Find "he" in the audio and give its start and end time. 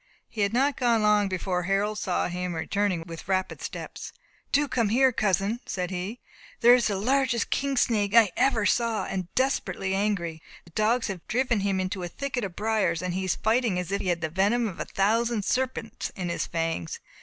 0.27-0.41, 5.91-6.19, 13.13-13.25, 14.01-14.07